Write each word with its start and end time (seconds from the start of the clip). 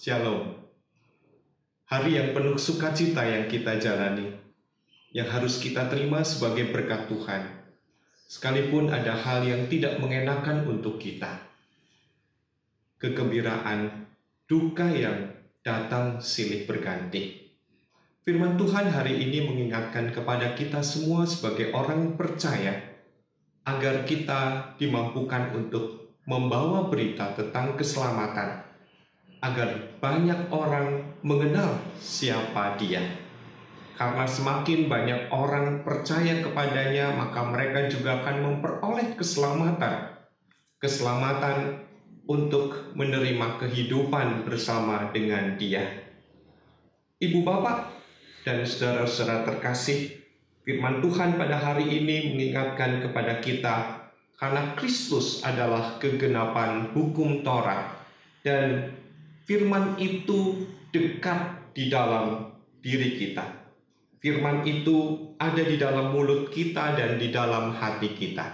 Shalom. 0.00 0.56
Hari 1.84 2.16
yang 2.16 2.32
penuh 2.32 2.56
sukacita 2.56 3.20
yang 3.20 3.44
kita 3.52 3.76
jalani, 3.76 4.32
yang 5.12 5.28
harus 5.28 5.60
kita 5.60 5.92
terima 5.92 6.24
sebagai 6.24 6.72
berkat 6.72 7.04
Tuhan, 7.12 7.68
sekalipun 8.24 8.88
ada 8.88 9.12
hal 9.12 9.44
yang 9.44 9.68
tidak 9.68 10.00
mengenakan 10.00 10.64
untuk 10.72 10.96
kita. 10.96 11.44
Kegembiraan, 12.96 14.08
duka 14.48 14.88
yang 14.88 15.36
datang 15.60 16.16
silih 16.16 16.64
berganti. 16.64 17.52
Firman 18.24 18.56
Tuhan 18.56 18.88
hari 18.88 19.20
ini 19.20 19.44
mengingatkan 19.52 20.16
kepada 20.16 20.56
kita 20.56 20.80
semua 20.80 21.28
sebagai 21.28 21.76
orang 21.76 22.16
percaya 22.16 23.04
agar 23.68 24.08
kita 24.08 24.72
dimampukan 24.80 25.52
untuk 25.52 26.16
membawa 26.24 26.88
berita 26.88 27.36
tentang 27.36 27.76
keselamatan 27.76 28.69
agar 29.40 29.96
banyak 29.98 30.52
orang 30.52 31.16
mengenal 31.24 31.80
siapa 31.96 32.76
dia. 32.76 33.00
Karena 33.96 34.24
semakin 34.24 34.88
banyak 34.88 35.28
orang 35.28 35.84
percaya 35.84 36.40
kepadanya, 36.40 37.12
maka 37.12 37.44
mereka 37.44 37.84
juga 37.88 38.24
akan 38.24 38.36
memperoleh 38.40 39.12
keselamatan. 39.12 40.16
Keselamatan 40.80 41.84
untuk 42.24 42.96
menerima 42.96 43.60
kehidupan 43.60 44.48
bersama 44.48 45.12
dengan 45.12 45.60
dia. 45.60 45.84
Ibu 47.20 47.44
bapak 47.44 47.92
dan 48.48 48.64
saudara-saudara 48.64 49.44
terkasih, 49.44 50.16
firman 50.64 51.04
Tuhan 51.04 51.36
pada 51.36 51.60
hari 51.60 51.84
ini 52.00 52.32
mengingatkan 52.32 53.04
kepada 53.04 53.36
kita 53.44 54.08
karena 54.40 54.72
Kristus 54.72 55.44
adalah 55.44 56.00
kegenapan 56.00 56.88
hukum 56.96 57.44
Taurat 57.44 57.92
dan 58.40 58.96
firman 59.50 59.98
itu 59.98 60.62
dekat 60.94 61.74
di 61.74 61.90
dalam 61.90 62.54
diri 62.78 63.18
kita. 63.18 63.42
Firman 64.22 64.62
itu 64.62 65.26
ada 65.42 65.58
di 65.66 65.74
dalam 65.74 66.14
mulut 66.14 66.54
kita 66.54 66.94
dan 66.94 67.18
di 67.18 67.34
dalam 67.34 67.74
hati 67.74 68.14
kita. 68.14 68.46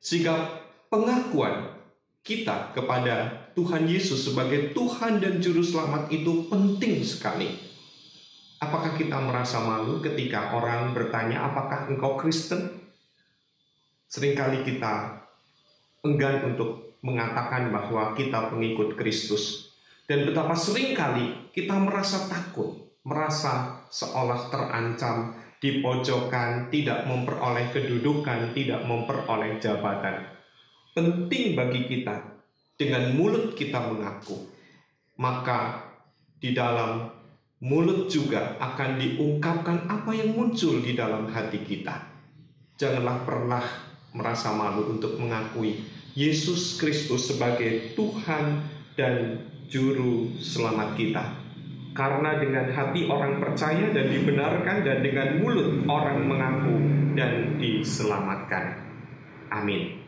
Sehingga 0.00 0.64
pengakuan 0.88 1.76
kita 2.24 2.72
kepada 2.72 3.44
Tuhan 3.52 3.84
Yesus 3.84 4.32
sebagai 4.32 4.72
Tuhan 4.72 5.20
dan 5.20 5.36
Juru 5.36 5.60
Selamat 5.60 6.08
itu 6.08 6.48
penting 6.48 7.04
sekali. 7.04 7.52
Apakah 8.56 8.96
kita 8.96 9.20
merasa 9.20 9.60
malu 9.60 10.00
ketika 10.00 10.56
orang 10.56 10.96
bertanya, 10.96 11.44
"Apakah 11.44 11.92
engkau 11.92 12.16
Kristen?" 12.16 12.88
Seringkali 14.08 14.64
kita 14.64 15.28
enggan 16.08 16.56
untuk 16.56 16.96
mengatakan 17.04 17.68
bahwa 17.68 18.16
kita 18.16 18.48
pengikut 18.48 18.96
Kristus. 18.96 19.71
Dan 20.12 20.28
betapa 20.28 20.52
sering 20.52 20.92
kali 20.92 21.48
kita 21.56 21.72
merasa 21.72 22.28
takut, 22.28 23.00
merasa 23.00 23.80
seolah 23.88 24.52
terancam, 24.52 25.32
dipojokkan, 25.56 26.68
tidak 26.68 27.08
memperoleh 27.08 27.72
kedudukan, 27.72 28.52
tidak 28.52 28.84
memperoleh 28.84 29.56
jabatan. 29.56 30.28
Penting 30.92 31.56
bagi 31.56 31.88
kita 31.88 32.44
dengan 32.76 33.16
mulut 33.16 33.56
kita 33.56 33.88
mengaku, 33.88 34.52
maka 35.16 35.80
di 36.36 36.52
dalam 36.52 37.08
mulut 37.64 38.12
juga 38.12 38.60
akan 38.60 39.00
diungkapkan 39.00 39.88
apa 39.88 40.12
yang 40.12 40.36
muncul 40.36 40.76
di 40.84 40.92
dalam 40.92 41.24
hati 41.32 41.64
kita. 41.64 41.96
Janganlah 42.76 43.24
pernah 43.24 43.64
merasa 44.12 44.52
malu 44.52 44.92
untuk 44.92 45.16
mengakui 45.16 45.80
Yesus 46.12 46.76
Kristus 46.76 47.32
sebagai 47.32 47.96
Tuhan 47.96 48.81
dan 48.98 49.40
juru 49.68 50.32
selamat 50.36 50.94
kita. 50.96 51.24
Karena 51.92 52.40
dengan 52.40 52.72
hati 52.72 53.04
orang 53.04 53.36
percaya 53.36 53.92
dan 53.92 54.06
dibenarkan 54.08 54.80
dan 54.80 55.04
dengan 55.04 55.28
mulut 55.44 55.84
orang 55.84 56.24
mengaku 56.24 56.76
dan 57.12 57.60
diselamatkan. 57.60 58.80
Amin. 59.52 60.00